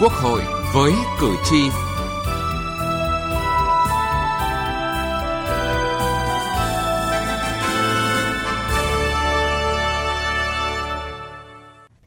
[0.00, 0.40] Quốc hội
[0.74, 1.56] với cử tri.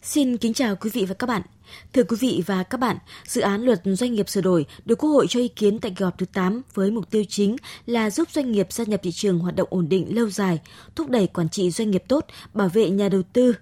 [0.01, 1.41] Xin kính chào quý vị và các bạn.
[1.93, 5.09] Thưa quý vị và các bạn, dự án luật doanh nghiệp sửa đổi được Quốc
[5.09, 8.27] hội cho ý kiến tại kỳ họp thứ 8 với mục tiêu chính là giúp
[8.31, 10.59] doanh nghiệp gia nhập thị trường hoạt động ổn định lâu dài,
[10.95, 13.53] thúc đẩy quản trị doanh nghiệp tốt, bảo vệ nhà đầu tư,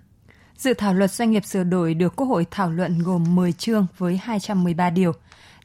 [0.57, 3.87] Dự thảo luật doanh nghiệp sửa đổi được Quốc hội thảo luận gồm 10 chương
[3.97, 5.11] với 213 điều.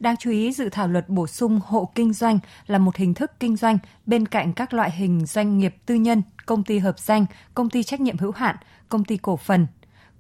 [0.01, 3.33] Đáng chú ý, dự thảo luật bổ sung hộ kinh doanh là một hình thức
[3.41, 7.27] kinh doanh bên cạnh các loại hình doanh nghiệp tư nhân, công ty hợp danh,
[7.55, 8.57] công ty trách nhiệm hữu hạn,
[8.89, 9.67] công ty cổ phần,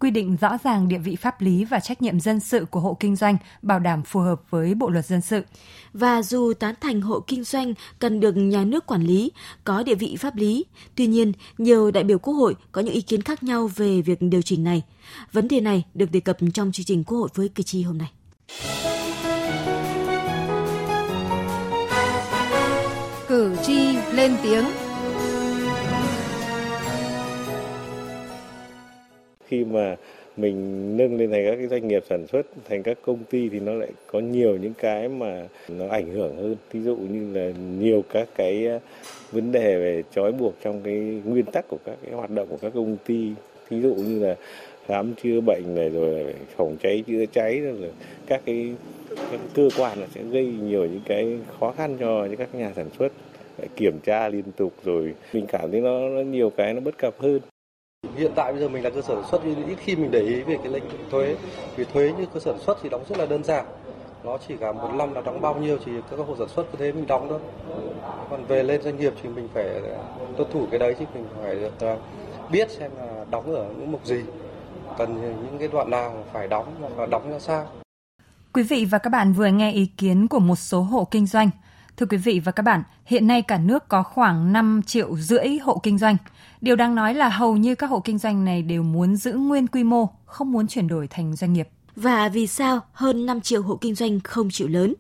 [0.02, 2.97] quy định rõ ràng địa vị pháp lý và trách nhiệm dân sự của hộ
[3.01, 5.43] kinh doanh, bảo đảm phù hợp với Bộ luật dân sự.
[5.93, 9.33] Và dù tán thành hộ kinh doanh cần được nhà nước quản lý,
[9.65, 13.01] có địa vị pháp lý, tuy nhiên nhiều đại biểu Quốc hội có những ý
[13.01, 14.82] kiến khác nhau về việc điều chỉnh này.
[15.32, 17.99] Vấn đề này được đề cập trong chương trình Quốc hội với cử tri hôm
[17.99, 18.10] nay.
[23.29, 24.65] Cử tri lên tiếng
[29.53, 29.97] khi mà
[30.37, 30.57] mình
[30.97, 33.73] nâng lên thành các cái doanh nghiệp sản xuất thành các công ty thì nó
[33.73, 36.57] lại có nhiều những cái mà nó ảnh hưởng hơn.
[36.73, 38.79] Ví dụ như là nhiều các cái ờ,
[39.33, 42.57] vấn đề về trói buộc trong cái nguyên tắc của các cái hoạt động của
[42.57, 43.30] các công ty.
[43.69, 44.37] Ví dụ như là
[44.87, 47.91] khám chữa bệnh này rồi phòng cháy chữa cháy rồi
[48.27, 48.75] các cái,
[49.30, 52.73] các cơ quan nó sẽ gây nhiều những cái khó khăn cho những các nhà
[52.77, 53.13] sản xuất
[53.57, 56.99] phải kiểm tra liên tục rồi mình cảm thấy nó, nó nhiều cái nó bất
[56.99, 57.41] cập hơn.
[58.17, 60.41] Hiện tại bây giờ mình là cơ sở sản xuất ít khi mình để ý
[60.41, 61.37] về cái lệnh thuế.
[61.77, 63.67] Vì thuế như cơ sở sản xuất thì đóng rất là đơn giản.
[64.25, 66.78] Nó chỉ cả một năm là đóng bao nhiêu thì các hộ sản xuất có
[66.78, 67.41] thế mình đóng thôi.
[68.31, 69.67] Còn về lên doanh nghiệp thì mình phải
[70.37, 71.99] tuân thủ cái đấy chứ mình phải được
[72.50, 74.21] biết xem là đóng ở những mục gì,
[74.99, 77.67] cần những cái đoạn nào phải đóng và đóng ra sao.
[78.53, 81.51] Quý vị và các bạn vừa nghe ý kiến của một số hộ kinh doanh.
[81.97, 85.59] Thưa quý vị và các bạn, hiện nay cả nước có khoảng 5 triệu rưỡi
[85.63, 86.17] hộ kinh doanh.
[86.61, 89.67] Điều đáng nói là hầu như các hộ kinh doanh này đều muốn giữ nguyên
[89.67, 91.69] quy mô, không muốn chuyển đổi thành doanh nghiệp.
[91.97, 94.95] Và vì sao hơn 5 triệu hộ kinh doanh không chịu lớn?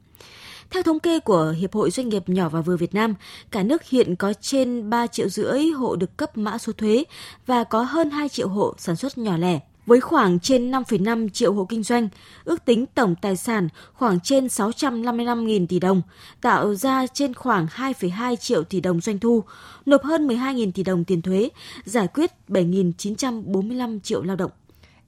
[0.70, 3.14] Theo thống kê của Hiệp hội Doanh nghiệp nhỏ và vừa Việt Nam,
[3.50, 7.04] cả nước hiện có trên 3 triệu rưỡi hộ được cấp mã số thuế
[7.46, 11.52] và có hơn 2 triệu hộ sản xuất nhỏ lẻ với khoảng trên 5,5 triệu
[11.52, 12.08] hộ kinh doanh,
[12.44, 16.02] ước tính tổng tài sản khoảng trên 655.000 tỷ đồng,
[16.40, 19.44] tạo ra trên khoảng 2,2 triệu tỷ đồng doanh thu,
[19.86, 21.48] nộp hơn 12.000 tỷ đồng tiền thuế,
[21.84, 24.50] giải quyết 7.945 triệu lao động.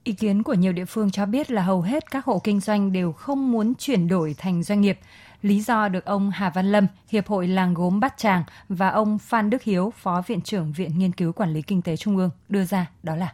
[0.03, 2.91] Ý kiến của nhiều địa phương cho biết là hầu hết các hộ kinh doanh
[2.91, 4.99] đều không muốn chuyển đổi thành doanh nghiệp.
[5.41, 9.17] Lý do được ông Hà Văn Lâm, Hiệp hội Làng Gốm Bát Tràng và ông
[9.17, 12.29] Phan Đức Hiếu, Phó Viện trưởng Viện Nghiên cứu Quản lý Kinh tế Trung ương
[12.49, 13.33] đưa ra đó là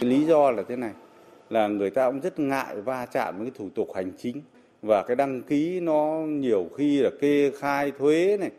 [0.00, 0.92] lý do là thế này,
[1.50, 4.42] là người ta cũng rất ngại va chạm với cái thủ tục hành chính
[4.82, 8.50] và cái đăng ký nó nhiều khi là kê khai thuế này,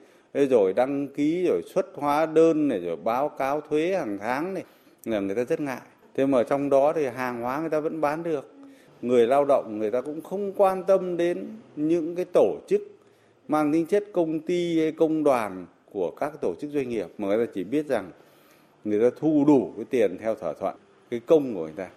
[0.47, 4.63] rồi đăng ký rồi xuất hóa đơn này rồi báo cáo thuế hàng tháng này
[5.05, 5.81] là người ta rất ngại.
[6.15, 8.53] Thế mà trong đó thì hàng hóa người ta vẫn bán được.
[9.01, 12.81] Người lao động người ta cũng không quan tâm đến những cái tổ chức
[13.47, 17.27] mang tính chất công ty hay công đoàn của các tổ chức doanh nghiệp mà
[17.27, 18.11] người ta chỉ biết rằng
[18.83, 20.75] người ta thu đủ cái tiền theo thỏa thuận
[21.09, 21.87] cái công của người ta.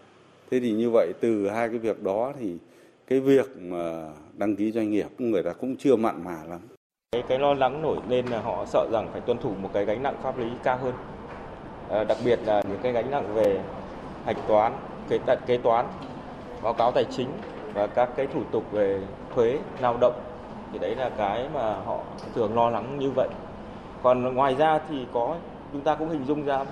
[0.50, 2.56] Thế thì như vậy từ hai cái việc đó thì
[3.06, 4.08] cái việc mà
[4.38, 6.60] đăng ký doanh nghiệp người ta cũng chưa mặn mà lắm.
[7.12, 9.84] Cái, cái lo lắng nổi lên là họ sợ rằng phải tuân thủ một cái
[9.84, 10.94] gánh nặng pháp lý cao hơn.
[11.90, 13.60] À, đặc biệt là những cái gánh nặng về
[14.24, 14.72] hạch toán
[15.08, 15.86] kế tận kế toán
[16.62, 17.28] báo cáo tài chính
[17.74, 19.00] và các cái thủ tục về
[19.34, 20.20] thuế lao động.
[20.72, 22.00] Thì đấy là cái mà họ
[22.34, 23.28] thường lo lắng như vậy.
[24.02, 25.36] Còn ngoài ra thì có
[25.72, 26.64] chúng ta cũng hình dung ra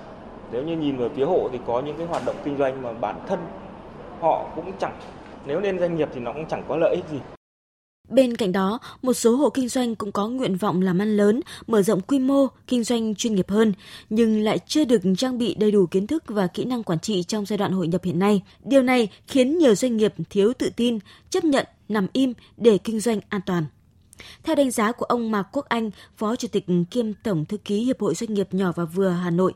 [0.51, 2.93] nếu như nhìn về phía hộ thì có những cái hoạt động kinh doanh mà
[2.93, 3.39] bản thân
[4.21, 4.99] họ cũng chẳng
[5.45, 7.17] nếu lên doanh nghiệp thì nó cũng chẳng có lợi ích gì.
[8.09, 11.41] Bên cạnh đó, một số hộ kinh doanh cũng có nguyện vọng làm ăn lớn,
[11.67, 13.73] mở rộng quy mô, kinh doanh chuyên nghiệp hơn,
[14.09, 17.23] nhưng lại chưa được trang bị đầy đủ kiến thức và kỹ năng quản trị
[17.23, 18.41] trong giai đoạn hội nhập hiện nay.
[18.63, 20.99] Điều này khiến nhiều doanh nghiệp thiếu tự tin,
[21.29, 23.65] chấp nhận nằm im để kinh doanh an toàn.
[24.43, 27.83] Theo đánh giá của ông Mạc Quốc Anh, Phó Chủ tịch kiêm Tổng Thư ký
[27.83, 29.53] Hiệp hội Doanh nghiệp nhỏ và vừa Hà Nội,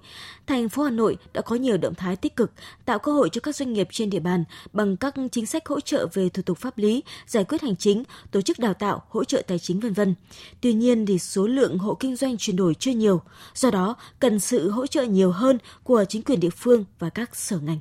[0.47, 2.51] thành phố Hà Nội đã có nhiều động thái tích cực
[2.85, 5.79] tạo cơ hội cho các doanh nghiệp trên địa bàn bằng các chính sách hỗ
[5.79, 9.23] trợ về thủ tục pháp lý, giải quyết hành chính, tổ chức đào tạo, hỗ
[9.23, 10.15] trợ tài chính vân vân.
[10.61, 13.21] Tuy nhiên thì số lượng hộ kinh doanh chuyển đổi chưa nhiều,
[13.55, 17.35] do đó cần sự hỗ trợ nhiều hơn của chính quyền địa phương và các
[17.35, 17.79] sở ngành.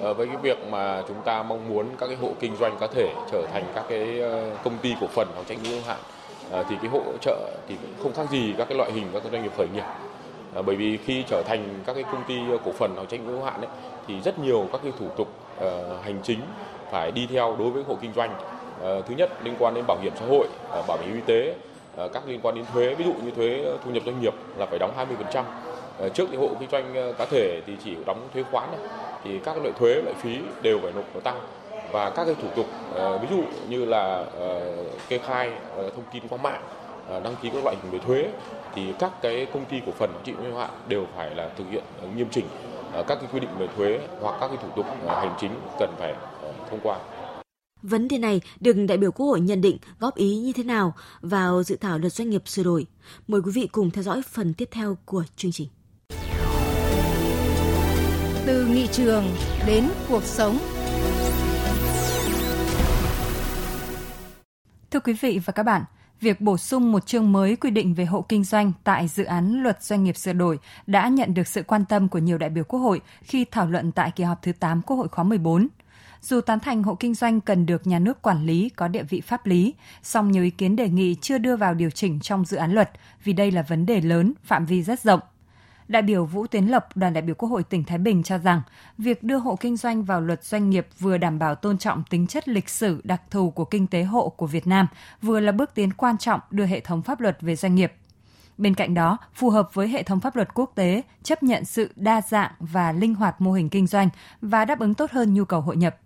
[0.00, 2.86] Ờ, với cái việc mà chúng ta mong muốn các cái hộ kinh doanh có
[2.86, 5.98] thể trở thành các cái ờ, công ty cổ phần hoặc trách nhiệm hữu hạn
[6.50, 9.22] ờ, thì cái hỗ trợ thì cũng không khác gì các cái loại hình các
[9.22, 9.84] cái doanh nghiệp khởi nghiệp.
[10.66, 13.42] Bởi vì khi trở thành các cái công ty cổ phần hoặc trách nhiệm hữu
[13.42, 13.70] hạn ấy,
[14.08, 15.28] thì rất nhiều các cái thủ tục
[16.02, 16.40] hành chính
[16.90, 18.34] phải đi theo đối với hộ kinh doanh.
[18.82, 20.46] Thứ nhất liên quan đến bảo hiểm xã hội,
[20.88, 21.54] bảo hiểm y tế,
[22.12, 24.78] các liên quan đến thuế, ví dụ như thuế thu nhập doanh nghiệp là phải
[24.78, 25.44] đóng 20%.
[25.98, 28.80] Ờ, trước thì hộ kinh doanh ờ, cá thể thì chỉ đóng thuế khoán này.
[29.24, 31.40] thì các loại thuế, loại phí đều phải nộp, nó tăng
[31.92, 34.26] và các cái thủ tục ờ, ví dụ như là
[35.08, 36.62] kê khai thông tin qua mạng
[37.08, 38.30] đăng ký các loại hình về thuế,
[38.74, 41.64] thì các cái công ty cổ phần, chị trách nhiệm hạn đều phải là thực
[41.70, 41.84] hiện
[42.16, 42.44] nghiêm chỉnh
[42.92, 46.14] các cái quy định về thuế hoặc các cái thủ tục hành chính cần phải
[46.70, 46.98] thông qua.
[47.82, 50.94] Vấn đề này được đại biểu Quốc hội nhận định góp ý như thế nào
[51.20, 52.86] vào dự thảo luật doanh nghiệp sửa đổi.
[53.28, 55.68] Mời quý vị cùng theo dõi phần tiếp theo của chương trình.
[58.46, 59.24] Từ nghị trường
[59.66, 60.58] đến cuộc sống.
[64.90, 65.82] Thưa quý vị và các bạn,
[66.20, 69.62] việc bổ sung một chương mới quy định về hộ kinh doanh tại dự án
[69.62, 72.64] luật doanh nghiệp sửa đổi đã nhận được sự quan tâm của nhiều đại biểu
[72.64, 75.68] Quốc hội khi thảo luận tại kỳ họp thứ 8 Quốc hội khóa 14.
[76.20, 79.20] Dù tán thành hộ kinh doanh cần được nhà nước quản lý có địa vị
[79.20, 82.56] pháp lý, song nhiều ý kiến đề nghị chưa đưa vào điều chỉnh trong dự
[82.56, 82.90] án luật
[83.24, 85.20] vì đây là vấn đề lớn, phạm vi rất rộng.
[85.88, 88.62] Đại biểu Vũ Tiến Lập đoàn đại biểu Quốc hội tỉnh Thái Bình cho rằng,
[88.98, 92.26] việc đưa hộ kinh doanh vào luật doanh nghiệp vừa đảm bảo tôn trọng tính
[92.26, 94.86] chất lịch sử đặc thù của kinh tế hộ của Việt Nam,
[95.22, 97.92] vừa là bước tiến quan trọng đưa hệ thống pháp luật về doanh nghiệp.
[98.58, 101.92] Bên cạnh đó, phù hợp với hệ thống pháp luật quốc tế, chấp nhận sự
[101.96, 104.08] đa dạng và linh hoạt mô hình kinh doanh
[104.40, 105.96] và đáp ứng tốt hơn nhu cầu hội nhập.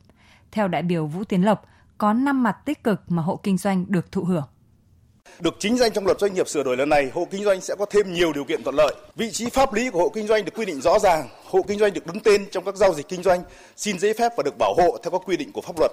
[0.52, 1.66] Theo đại biểu Vũ Tiến Lộc,
[1.98, 4.44] có 5 mặt tích cực mà hộ kinh doanh được thụ hưởng.
[5.40, 7.74] Được chính danh trong luật doanh nghiệp sửa đổi lần này, hộ kinh doanh sẽ
[7.78, 8.94] có thêm nhiều điều kiện thuận lợi.
[9.16, 11.78] Vị trí pháp lý của hộ kinh doanh được quy định rõ ràng, hộ kinh
[11.78, 13.42] doanh được đứng tên trong các giao dịch kinh doanh,
[13.76, 15.92] xin giấy phép và được bảo hộ theo các quy định của pháp luật.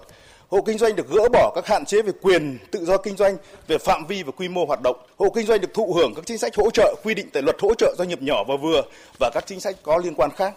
[0.50, 3.38] Hộ kinh doanh được gỡ bỏ các hạn chế về quyền tự do kinh doanh,
[3.68, 4.96] về phạm vi và quy mô hoạt động.
[5.18, 7.56] Hộ kinh doanh được thụ hưởng các chính sách hỗ trợ quy định tại luật
[7.62, 8.82] hỗ trợ doanh nghiệp nhỏ và vừa
[9.20, 10.54] và các chính sách có liên quan khác.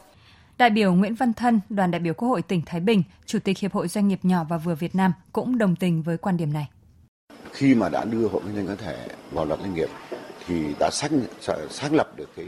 [0.58, 3.58] Đại biểu Nguyễn Văn Thân, đoàn đại biểu Quốc hội tỉnh Thái Bình, Chủ tịch
[3.58, 6.52] Hiệp hội Doanh nghiệp nhỏ và vừa Việt Nam cũng đồng tình với quan điểm
[6.52, 6.66] này.
[7.52, 9.88] Khi mà đã đưa hộ kinh doanh cá thể vào luật doanh nghiệp
[10.46, 11.10] thì đã xác
[11.70, 12.46] xác lập được cái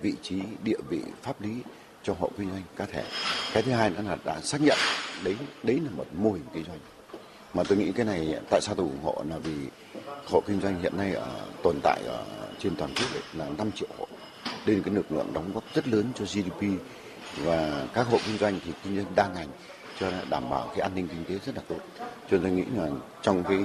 [0.00, 1.50] vị trí, địa vị, pháp lý
[2.02, 3.04] cho hộ kinh doanh cá thể.
[3.52, 4.78] Cái thứ hai nữa là đã xác nhận,
[5.24, 6.78] đấy đấy là một mô hình kinh doanh.
[7.54, 9.54] Mà tôi nghĩ cái này, tại sao tôi ủng hộ là vì
[10.30, 12.24] hộ kinh doanh hiện nay ở, tồn tại ở
[12.58, 14.06] trên toàn quốc là 5 triệu hộ.
[14.66, 16.62] Đây là cái lực lượng đóng góp rất lớn cho GDP
[17.36, 19.48] và các hộ kinh doanh thì kinh doanh đa ngành
[20.00, 21.78] cho đảm bảo cái an ninh kinh tế rất là tốt.
[22.30, 22.88] Cho nên tôi nghĩ là
[23.22, 23.58] trong cái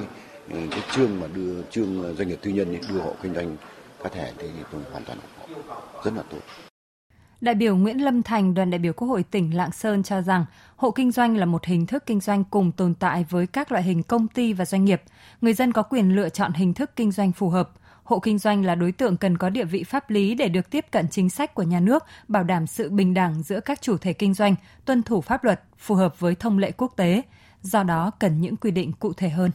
[0.49, 3.57] Ừ, cái chương mà đưa chương ờ, doanh nghiệp tư nhân đưa hộ kinh doanh
[4.03, 6.39] cá thể thì tôi hoàn toàn ủng hộ rất là tốt.
[7.41, 10.45] Đại biểu Nguyễn Lâm Thành, đoàn đại biểu Quốc hội tỉnh Lạng Sơn cho rằng
[10.75, 13.83] hộ kinh doanh là một hình thức kinh doanh cùng tồn tại với các loại
[13.83, 15.01] hình công ty và doanh nghiệp.
[15.41, 17.69] Người dân có quyền lựa chọn hình thức kinh doanh phù hợp.
[18.03, 20.85] Hộ kinh doanh là đối tượng cần có địa vị pháp lý để được tiếp
[20.91, 24.13] cận chính sách của nhà nước, bảo đảm sự bình đẳng giữa các chủ thể
[24.13, 24.55] kinh doanh,
[24.85, 27.21] tuân thủ pháp luật, phù hợp với thông lệ quốc tế.
[27.61, 29.51] Do đó cần những quy định cụ thể hơn.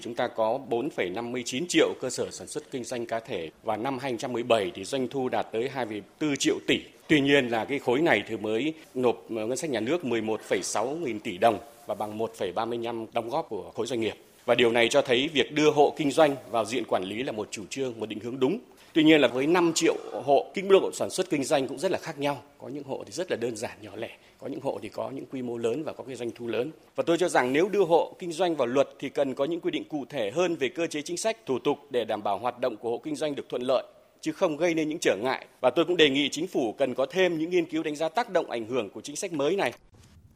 [0.00, 3.98] Chúng ta có 4,59 triệu cơ sở sản xuất kinh doanh cá thể và năm
[3.98, 6.78] 2017 thì doanh thu đạt tới 2,4 triệu tỷ.
[7.08, 10.98] Tuy nhiên là cái khối này thì mới nộp ờ, ngân sách nhà nước 11,6
[10.98, 14.14] nghìn tỷ đồng và bằng 1,35 đóng góp của khối doanh nghiệp.
[14.44, 17.32] Và điều này cho thấy việc đưa hộ kinh doanh vào diện quản lý là
[17.32, 18.58] một chủ trương, một định hướng đúng.
[18.92, 19.94] Tuy nhiên là với 5 triệu
[20.24, 22.42] hộ, kinh độ sản xuất kinh doanh cũng rất là khác nhau.
[22.58, 24.10] Có những hộ thì rất là đơn giản, nhỏ lẻ.
[24.38, 26.70] Có những hộ thì có những quy mô lớn và có cái doanh thu lớn.
[26.96, 29.60] Và tôi cho rằng nếu đưa hộ kinh doanh vào luật thì cần có những
[29.60, 32.38] quy định cụ thể hơn về cơ chế chính sách, thủ tục để đảm bảo
[32.38, 33.84] hoạt động của hộ kinh doanh được thuận lợi
[34.20, 35.46] chứ không gây nên những trở ngại.
[35.60, 38.08] Và tôi cũng đề nghị chính phủ cần có thêm những nghiên cứu đánh giá
[38.08, 39.72] tác động ảnh hưởng của chính sách mới này.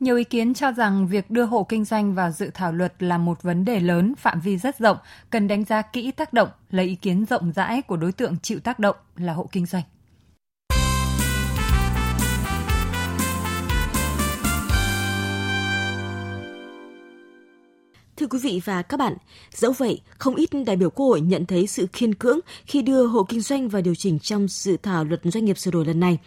[0.01, 3.19] Nhiều ý kiến cho rằng việc đưa hộ kinh doanh vào dự thảo luật là
[3.19, 4.97] một vấn đề lớn, phạm vi rất rộng,
[5.31, 8.61] cần đánh giá kỹ tác động, lấy ý kiến rộng rãi của đối tượng chịu
[8.61, 9.83] tác động là hộ kinh doanh.
[18.25, 19.17] Thưa quý vị và các bạn,
[19.51, 23.07] dẫu vậy, không ít đại biểu Quốc hội nhận thấy sự khiên cưỡng khi đưa
[23.07, 26.01] hộ kinh doanh vào điều chỉnh trong dự thảo luật doanh nghiệp sửa đổi lần
[26.01, 26.19] này.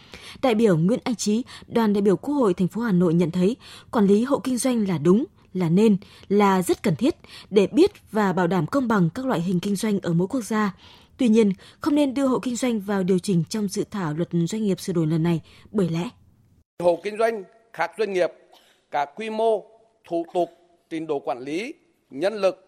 [0.42, 3.32] Đại biểu Nguyễn Anh Trí, đoàn đại biểu Quốc hội thành phố Hà Nội nhận
[3.32, 3.56] thấy
[3.92, 5.98] quản lý hộ kinh doanh là đúng, là nên,
[6.30, 7.16] là rất cần thiết
[7.50, 10.42] để biết và bảo đảm công bằng các loại hình kinh doanh ở mỗi quốc
[10.42, 10.76] gia.
[11.18, 14.30] Tuy nhiên, không nên đưa hộ kinh doanh vào điều chỉnh trong dự thảo luật
[14.48, 16.10] doanh nghiệp sửa đổi lần này bởi lẽ
[16.84, 18.32] hộ kinh doanh khác doanh nghiệp
[18.92, 19.66] cả quy mô,
[20.10, 20.50] thủ tục
[20.90, 21.74] trình độ quản lý,
[22.10, 22.68] nhân lực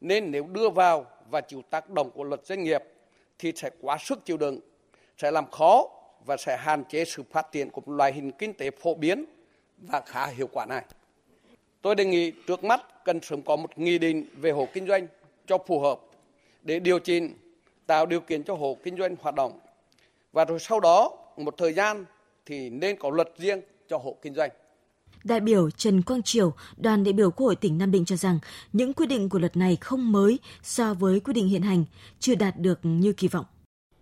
[0.00, 2.82] nên nếu đưa vào và chịu tác động của luật doanh nghiệp
[3.38, 4.60] thì sẽ quá sức chịu đựng,
[5.16, 5.88] sẽ làm khó
[6.24, 9.24] và sẽ hạn chế sự phát triển của một loại hình kinh tế phổ biến
[9.78, 10.84] và khá hiệu quả này.
[11.82, 15.06] Tôi đề nghị trước mắt cần sớm có một nghị định về hộ kinh doanh
[15.46, 16.00] cho phù hợp
[16.62, 17.34] để điều chỉnh
[17.86, 19.60] tạo điều kiện cho hộ kinh doanh hoạt động.
[20.32, 22.04] Và rồi sau đó một thời gian
[22.46, 24.50] thì nên có luật riêng cho hộ kinh doanh.
[25.28, 28.38] Đại biểu Trần Quang Triều, đoàn đại biểu Quốc hội tỉnh Nam Định cho rằng
[28.72, 31.84] những quy định của luật này không mới so với quy định hiện hành,
[32.18, 33.44] chưa đạt được như kỳ vọng.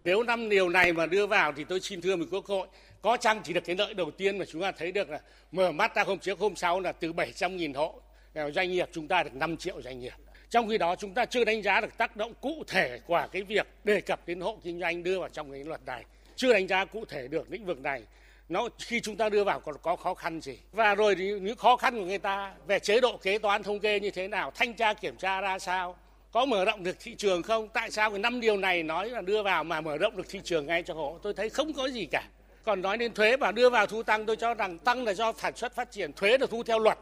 [0.04, 2.66] Nếu năm điều này mà đưa vào thì tôi xin thưa với Quốc hội,
[3.02, 5.20] có chăng chỉ được cái lợi đầu tiên mà chúng ta thấy được là
[5.52, 8.00] mở mắt ra hôm trước hôm sau là từ 700.000 hộ
[8.34, 10.14] ờ, doanh nghiệp chúng ta được 5 triệu doanh nghiệp.
[10.50, 13.42] Trong khi đó chúng ta chưa đánh giá được tác động cụ thể của cái
[13.42, 16.04] việc đề cập đến hộ kinh doanh đưa vào trong cái luật này.
[16.36, 18.02] Chưa đánh giá cụ thể được lĩnh vực này
[18.48, 20.58] nó khi chúng ta đưa vào còn có khó khăn gì?
[20.72, 24.00] Và rồi những khó khăn của người ta về chế độ kế toán thống kê
[24.00, 25.96] như thế nào thanh tra kiểm tra ra sao?
[26.32, 27.68] Có mở rộng được thị trường không?
[27.68, 30.40] Tại sao cái năm điều này nói là đưa vào mà mở rộng được thị
[30.44, 32.22] trường ngay cho hộ tôi thấy không có gì cả.
[32.64, 35.32] Còn nói đến thuế và đưa vào thu tăng tôi cho rằng tăng là do
[35.36, 36.98] sản xuất phát triển thuế được thu theo luật.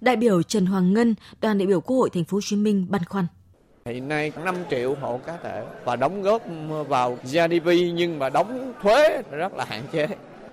[0.00, 2.86] Đại biểu Trần Hoàng Ngân, đoàn đại biểu Quốc hội Thành phố Hồ Chí Minh
[2.90, 3.26] băn khoăn.
[3.84, 6.42] Hiện nay 5 triệu hộ cá thể và đóng góp
[6.88, 10.08] vào GDP nhưng mà đóng thuế rất là hạn chế.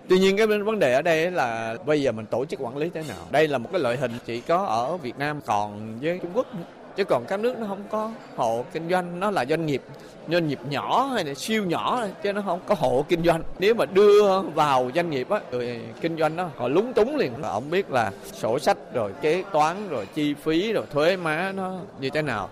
[0.09, 2.89] Tuy nhiên cái vấn đề ở đây là bây giờ mình tổ chức quản lý
[2.93, 3.17] thế nào.
[3.31, 6.47] Đây là một cái loại hình chỉ có ở Việt Nam, còn với Trung Quốc
[6.95, 9.81] chứ còn các nước nó không có hộ kinh doanh, nó là doanh nghiệp
[10.29, 13.43] doanh nghiệp nhỏ hay là siêu nhỏ chứ nó không có hộ kinh doanh.
[13.59, 17.41] Nếu mà đưa vào doanh nghiệp á, người kinh doanh nó họ lúng túng liền.
[17.41, 21.74] Ông biết là sổ sách rồi kế toán rồi chi phí rồi thuế má nó
[22.00, 22.50] như thế nào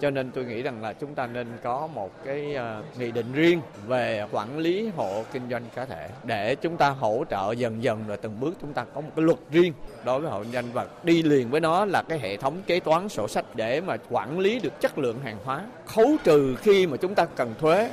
[0.00, 3.32] cho nên tôi nghĩ rằng là chúng ta nên có một cái ờ, nghị định
[3.32, 7.82] riêng về quản lý hộ kinh doanh cá thể để chúng ta hỗ trợ dần
[7.82, 9.72] dần rồi từng bước chúng ta có một cái luật riêng
[10.04, 12.80] đối với hộ kinh doanh và đi liền với nó là cái hệ thống kế
[12.80, 16.86] toán sổ sách để mà quản lý được chất lượng hàng hóa, khấu trừ khi
[16.86, 17.90] mà chúng ta cần thuế.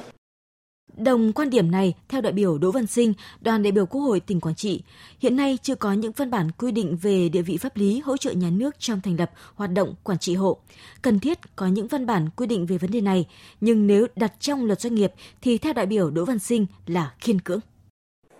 [0.98, 4.20] Đồng quan điểm này, theo đại biểu Đỗ Văn Sinh, đoàn đại biểu Quốc hội
[4.20, 4.84] tỉnh Quảng Trị,
[5.20, 8.18] hiện nay chưa có những văn bản quy định về địa vị pháp lý hỗ
[8.18, 10.58] trợ nhà nước trong thành lập hoạt động quản trị hộ.
[11.02, 13.28] Cần thiết có những văn bản quy định về vấn đề này,
[13.62, 17.14] nhưng nếu đặt trong luật doanh nghiệp thì theo đại biểu Đỗ Văn Sinh là
[17.20, 17.60] khiên cưỡng.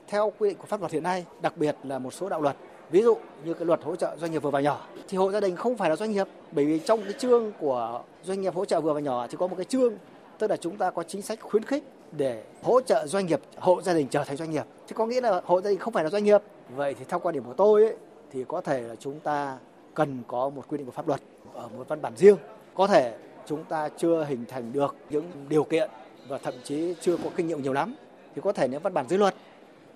[0.08, 2.58] Theo quy định của pháp luật hiện nay, đặc biệt là một số đạo luật,
[2.92, 5.40] ví dụ như cái luật hỗ trợ doanh nghiệp vừa và nhỏ thì hộ gia
[5.40, 8.66] đình không phải là doanh nghiệp bởi vì trong cái chương của doanh nghiệp hỗ
[8.66, 9.94] trợ vừa và nhỏ thì có một cái chương
[10.40, 11.84] tức là chúng ta có chính sách khuyến khích
[12.18, 14.64] để hỗ trợ doanh nghiệp hộ gia đình trở thành doanh nghiệp.
[14.88, 16.42] Chứ có nghĩa là hộ gia đình không phải là doanh nghiệp.
[16.76, 17.96] Vậy thì theo quan điểm của tôi ấy,
[18.32, 19.58] thì có thể là chúng ta
[19.94, 21.22] cần có một quy định của pháp luật
[21.54, 22.38] ở một văn bản riêng.
[22.74, 25.90] Có thể chúng ta chưa hình thành được những điều kiện
[26.28, 27.96] và thậm chí chưa có kinh nghiệm nhiều lắm.
[28.36, 29.36] Thì có thể nếu văn bản dưới luật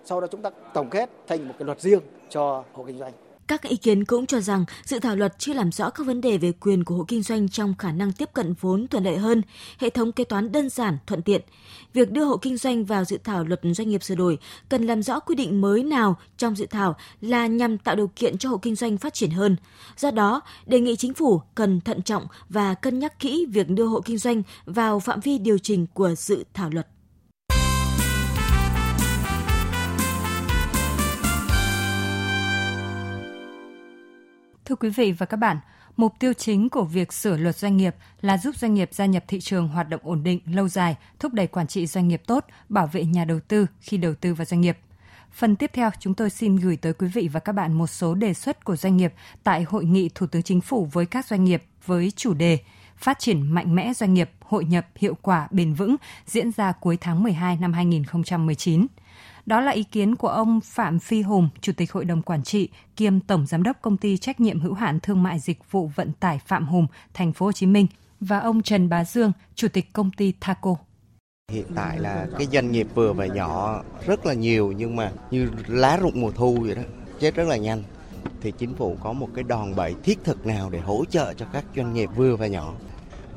[0.06, 3.14] sau đó chúng ta tổng kết thành một cái luật riêng cho hộ kinh doanh
[3.48, 6.38] các ý kiến cũng cho rằng dự thảo luật chưa làm rõ các vấn đề
[6.38, 9.42] về quyền của hộ kinh doanh trong khả năng tiếp cận vốn thuận lợi hơn,
[9.78, 11.42] hệ thống kế toán đơn giản, thuận tiện.
[11.94, 14.38] Việc đưa hộ kinh doanh vào dự thảo luật doanh nghiệp sửa đổi
[14.70, 18.38] cần làm rõ quy định mới nào trong dự thảo là nhằm tạo điều kiện
[18.38, 19.56] cho hộ kinh doanh phát triển hơn.
[19.98, 23.86] Do đó, đề nghị chính phủ cần thận trọng và cân nhắc kỹ việc đưa
[23.86, 26.88] hộ kinh doanh vào phạm vi điều chỉnh của dự thảo luật.
[34.68, 35.58] Thưa quý vị và các bạn,
[35.98, 39.24] mục tiêu chính của việc sửa luật doanh nghiệp là giúp doanh nghiệp gia nhập
[39.28, 42.46] thị trường hoạt động ổn định, lâu dài, thúc đẩy quản trị doanh nghiệp tốt,
[42.70, 44.78] bảo vệ nhà đầu tư khi đầu tư vào doanh nghiệp.
[45.32, 48.16] Phần tiếp theo, chúng tôi xin gửi tới quý vị và các bạn một số
[48.16, 51.44] đề xuất của doanh nghiệp tại hội nghị Thủ tướng Chính phủ với các doanh
[51.44, 52.60] nghiệp với chủ đề
[52.98, 55.96] Phát triển mạnh mẽ doanh nghiệp, hội nhập hiệu quả bền vững
[56.26, 58.88] diễn ra cuối tháng 12 năm 2019.
[59.48, 62.70] Đó là ý kiến của ông Phạm Phi Hùng, Chủ tịch Hội đồng Quản trị
[62.96, 66.12] kiêm Tổng Giám đốc Công ty Trách nhiệm hữu hạn Thương mại Dịch vụ Vận
[66.20, 67.88] tải Phạm Hùng, Thành phố Hồ Chí Minh
[68.20, 70.76] và ông Trần Bá Dương, Chủ tịch Công ty Thaco.
[71.52, 75.50] Hiện tại là cái doanh nghiệp vừa và nhỏ rất là nhiều nhưng mà như
[75.68, 76.82] lá rụng mùa thu vậy đó,
[77.20, 77.84] chết rất là nhanh.
[78.42, 81.46] Thì chính phủ có một cái đòn bẩy thiết thực nào để hỗ trợ cho
[81.54, 82.74] các doanh nghiệp vừa và nhỏ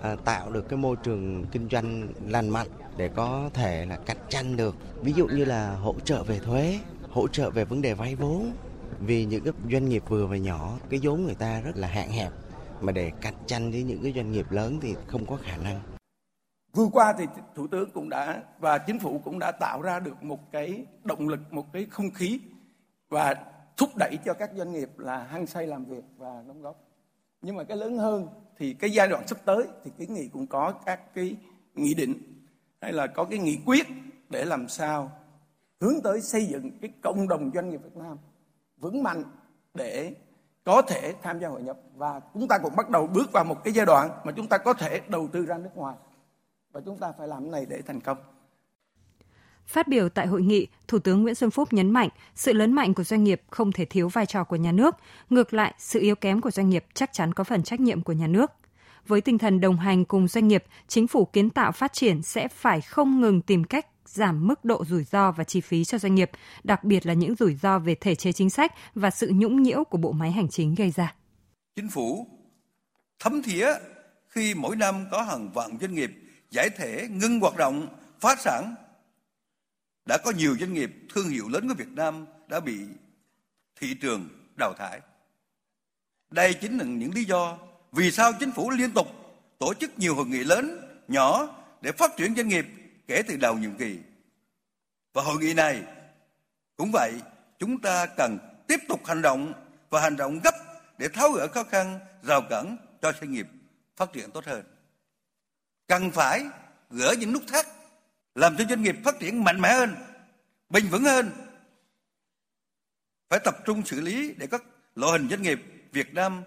[0.03, 2.67] À, tạo được cái môi trường kinh doanh lành mạnh
[2.97, 4.77] để có thể là cạnh tranh được.
[5.03, 6.79] Ví dụ như là hỗ trợ về thuế,
[7.11, 8.53] hỗ trợ về vấn đề vay vốn.
[9.01, 12.11] Vì những cái doanh nghiệp vừa và nhỏ, cái vốn người ta rất là hạn
[12.11, 12.33] hẹp,
[12.81, 15.81] mà để cạnh tranh với những cái doanh nghiệp lớn thì không có khả năng.
[16.73, 20.23] Vừa qua thì thủ tướng cũng đã và chính phủ cũng đã tạo ra được
[20.23, 22.41] một cái động lực, một cái không khí
[23.09, 23.35] và
[23.77, 26.90] thúc đẩy cho các doanh nghiệp là hăng say làm việc và đóng góp
[27.43, 28.29] nhưng mà cái lớn hơn
[28.59, 31.37] thì cái giai đoạn sắp tới thì kiến nghị cũng có các cái
[31.75, 32.15] nghị định.
[32.81, 33.87] Hay là có cái nghị quyết
[34.29, 35.13] để làm sao
[35.81, 38.19] hướng tới xây dựng cái cộng đồng doanh nghiệp Việt Nam
[38.77, 39.25] vững mạnh
[39.75, 40.15] để
[40.65, 41.79] có thể tham gia hội nhập.
[41.95, 44.59] Và chúng ta cũng bắt đầu bước vào một cái giai đoạn mà chúng ta
[44.59, 45.97] có thể đầu tư ra nước ngoài.
[46.73, 48.19] Và chúng ta phải làm cái này để thành công.
[49.71, 52.95] Phát biểu tại hội nghị, Thủ tướng Nguyễn Xuân Phúc nhấn mạnh sự lớn mạnh
[52.95, 54.97] của doanh nghiệp không thể thiếu vai trò của nhà nước,
[55.31, 58.13] ngược lại sự yếu kém của doanh nghiệp chắc chắn có phần trách nhiệm của
[58.13, 58.51] nhà nước.
[59.07, 62.49] Với tinh thần đồng hành cùng doanh nghiệp, chính phủ kiến tạo phát triển sẽ
[62.49, 66.15] phải không ngừng tìm cách giảm mức độ rủi ro và chi phí cho doanh
[66.15, 66.31] nghiệp,
[66.65, 69.85] đặc biệt là những rủi ro về thể chế chính sách và sự nhũng nhiễu
[69.85, 71.15] của bộ máy hành chính gây ra.
[71.77, 72.27] Chính phủ
[73.19, 73.69] thấm thía
[74.29, 76.11] khi mỗi năm có hàng vạn doanh nghiệp
[76.51, 77.87] giải thể ngưng hoạt động,
[78.21, 78.75] phá sản.
[80.07, 82.79] Đã có nhiều doanh nghiệp thương hiệu lớn của Việt Nam đã bị
[83.77, 84.29] thị trường
[84.59, 85.01] đào thải.
[86.31, 87.59] Đây chính là những lý do
[87.93, 89.07] vì sao chính phủ liên tục
[89.59, 91.49] tổ chức nhiều hội nghị lớn, nhỏ
[91.81, 92.67] để phát triển doanh nghiệp
[93.07, 93.99] kể từ đầu nhiệm kỳ.
[95.13, 95.83] Và hội nghị này
[96.77, 97.13] cũng vậy,
[97.59, 99.53] chúng ta cần tiếp tục hành động
[99.91, 100.55] và hành động gấp
[100.99, 103.47] để tháo gỡ khó khăn, rào cản cho doanh nghiệp
[103.97, 104.65] phát triển tốt hơn.
[105.87, 106.45] Cần phải
[106.91, 107.67] gỡ những nút thắt,
[108.35, 109.95] làm cho doanh nghiệp phát triển mạnh mẽ hơn,
[110.71, 111.31] bền vững hơn.
[113.29, 114.63] Phải tập trung xử lý để các
[114.95, 115.61] loại hình doanh nghiệp
[115.93, 116.43] Việt Nam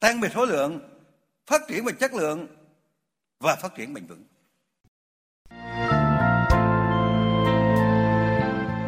[0.00, 0.80] tăng về số lượng,
[1.46, 2.46] phát triển về chất lượng
[3.40, 4.24] và phát triển bền vững.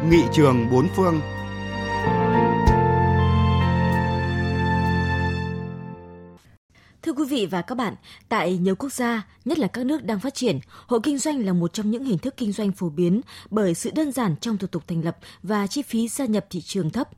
[0.09, 1.21] Nghị trường bốn phương
[7.03, 7.95] Thưa quý vị và các bạn,
[8.29, 11.53] tại nhiều quốc gia, nhất là các nước đang phát triển, hộ kinh doanh là
[11.53, 14.67] một trong những hình thức kinh doanh phổ biến bởi sự đơn giản trong thủ
[14.67, 17.09] tục thành lập và chi phí gia nhập thị trường thấp.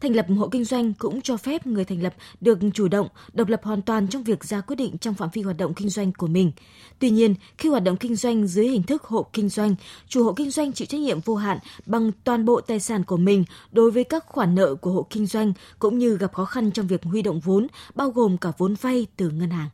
[0.00, 3.48] Thành lập hộ kinh doanh cũng cho phép người thành lập được chủ động, độc
[3.48, 6.12] lập hoàn toàn trong việc ra quyết định trong phạm vi hoạt động kinh doanh
[6.12, 6.52] của mình.
[6.98, 9.74] Tuy nhiên, khi hoạt động kinh doanh dưới hình thức hộ kinh doanh,
[10.08, 13.16] chủ hộ kinh doanh chịu trách nhiệm vô hạn bằng toàn bộ tài sản của
[13.16, 16.70] mình đối với các khoản nợ của hộ kinh doanh cũng như gặp khó khăn
[16.70, 19.68] trong việc huy động vốn, bao gồm cả vốn vay từ ngân hàng.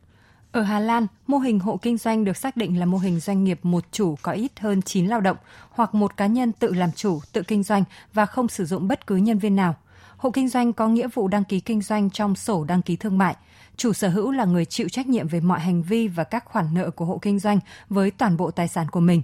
[0.51, 3.43] Ở Hà Lan, mô hình hộ kinh doanh được xác định là mô hình doanh
[3.43, 5.37] nghiệp một chủ có ít hơn 9 lao động
[5.69, 7.83] hoặc một cá nhân tự làm chủ, tự kinh doanh
[8.13, 9.75] và không sử dụng bất cứ nhân viên nào–
[10.17, 13.17] Hộ kinh doanh có nghĩa vụ đăng ký kinh doanh trong sổ đăng ký thương
[13.17, 13.35] mại.
[13.75, 16.73] Chủ sở hữu là người chịu trách nhiệm về mọi hành vi và các khoản
[16.73, 17.59] nợ của hộ kinh doanh
[17.89, 19.21] với toàn bộ tài sản của mình.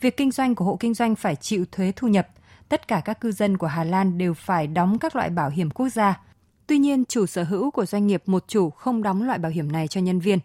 [0.00, 2.28] Việc kinh doanh của hộ kinh doanh phải chịu thuế thu nhập.
[2.68, 5.70] Tất cả các cư dân của Hà Lan đều phải đóng các loại bảo hiểm
[5.70, 6.20] quốc gia.
[6.66, 9.72] Tuy nhiên, chủ sở hữu của doanh nghiệp một chủ không đóng loại bảo hiểm
[9.72, 10.38] này cho nhân viên.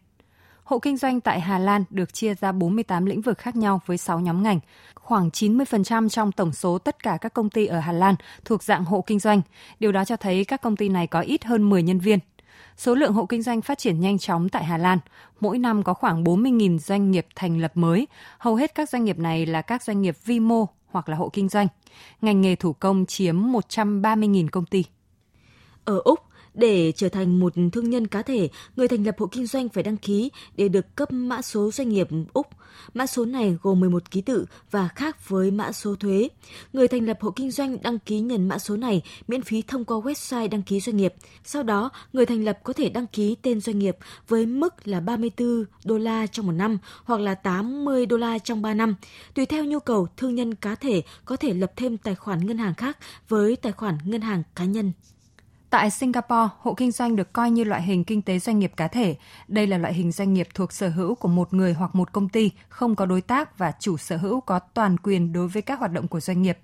[0.68, 3.98] Hộ kinh doanh tại Hà Lan được chia ra 48 lĩnh vực khác nhau với
[3.98, 4.60] 6 nhóm ngành.
[4.96, 8.86] Khoảng 90% trong tổng số tất cả các công ty ở Hà Lan thuộc dạng
[8.86, 9.42] hộ kinh doanh.
[9.80, 12.20] Điều đó cho thấy các công ty này có ít hơn 10 nhân viên.
[12.78, 15.00] Số lượng hộ kinh doanh phát triển nhanh chóng tại Hà Lan.
[15.40, 18.08] Mỗi năm có khoảng 40.000 doanh nghiệp thành lập mới.
[18.38, 21.30] Hầu hết các doanh nghiệp này là các doanh nghiệp vi mô hoặc là hộ
[21.30, 21.68] kinh doanh.
[22.22, 24.84] Ngành nghề thủ công chiếm 130.000 công ty.
[25.86, 26.20] Ở Úc,
[26.58, 29.84] để trở thành một thương nhân cá thể, người thành lập hộ kinh doanh phải
[29.84, 32.48] đăng ký để được cấp mã số doanh nghiệp Úc.
[32.94, 36.30] Mã số này gồm 11 ký tự và khác với mã số thuế.
[36.74, 39.86] Người thành lập hộ kinh doanh đăng ký nhận mã số này miễn phí thông
[39.86, 41.14] qua website đăng ký doanh nghiệp.
[41.44, 45.00] Sau đó, người thành lập có thể đăng ký tên doanh nghiệp với mức là
[45.00, 48.96] 34 đô la trong một năm hoặc là 80 đô la trong 3 năm.
[49.34, 52.58] Tùy theo nhu cầu, thương nhân cá thể có thể lập thêm tài khoản ngân
[52.58, 52.98] hàng khác
[53.30, 54.92] với tài khoản ngân hàng cá nhân.
[55.78, 58.88] Tại Singapore, hộ kinh doanh được coi như loại hình kinh tế doanh nghiệp cá
[58.88, 59.16] thể.
[59.48, 62.30] Đây là loại hình doanh nghiệp thuộc sở hữu của một người hoặc một công
[62.30, 65.80] ty, không có đối tác và chủ sở hữu có toàn quyền đối với các
[65.80, 66.58] hoạt động của doanh nghiệp.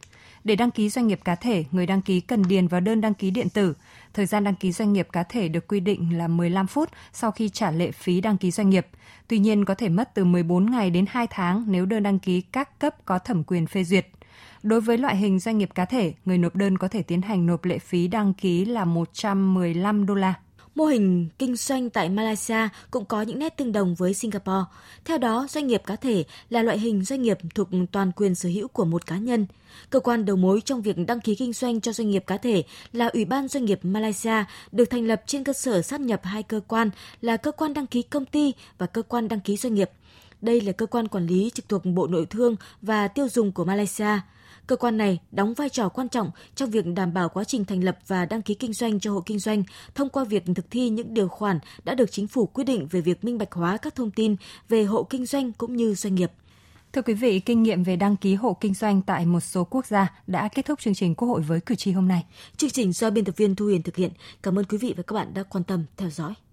[0.43, 3.13] Để đăng ký doanh nghiệp cá thể, người đăng ký cần điền vào đơn đăng
[3.13, 3.73] ký điện tử.
[4.13, 7.31] Thời gian đăng ký doanh nghiệp cá thể được quy định là 15 phút sau
[7.31, 8.87] khi trả lệ phí đăng ký doanh nghiệp.
[9.27, 12.41] Tuy nhiên có thể mất từ 14 ngày đến 2 tháng nếu đơn đăng ký
[12.41, 14.07] các cấp có thẩm quyền phê duyệt.
[14.63, 17.45] Đối với loại hình doanh nghiệp cá thể, người nộp đơn có thể tiến hành
[17.45, 20.33] nộp lệ phí đăng ký là 115 đô la.
[20.75, 24.63] Mô hình kinh doanh tại Malaysia cũng có những nét tương đồng với Singapore.
[25.05, 28.49] Theo đó, doanh nghiệp cá thể là loại hình doanh nghiệp thuộc toàn quyền sở
[28.49, 29.45] hữu của một cá nhân.
[29.89, 32.63] Cơ quan đầu mối trong việc đăng ký kinh doanh cho doanh nghiệp cá thể
[32.91, 36.43] là Ủy ban Doanh nghiệp Malaysia, được thành lập trên cơ sở sát nhập hai
[36.43, 36.89] cơ quan
[37.21, 39.89] là cơ quan đăng ký công ty và cơ quan đăng ký doanh nghiệp.
[40.43, 43.65] Đây là cơ quan quản lý trực thuộc Bộ Nội thương và Tiêu dùng của
[43.65, 44.19] Malaysia.
[44.67, 47.83] Cơ quan này đóng vai trò quan trọng trong việc đảm bảo quá trình thành
[47.83, 49.63] lập và đăng ký kinh doanh cho hộ kinh doanh
[49.95, 53.01] thông qua việc thực thi những điều khoản đã được chính phủ quyết định về
[53.01, 54.35] việc minh bạch hóa các thông tin
[54.69, 56.31] về hộ kinh doanh cũng như doanh nghiệp.
[56.93, 59.85] Thưa quý vị, kinh nghiệm về đăng ký hộ kinh doanh tại một số quốc
[59.85, 62.25] gia đã kết thúc chương trình Quốc hội với cử tri hôm nay.
[62.57, 64.11] Chương trình do biên tập viên Thu Huyền thực hiện.
[64.43, 66.33] Cảm ơn quý vị và các bạn đã quan tâm theo dõi.